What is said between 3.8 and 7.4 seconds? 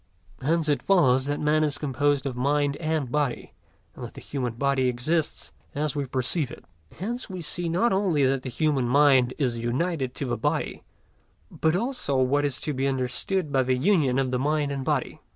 and that the human body exists as we perceive it. Hence we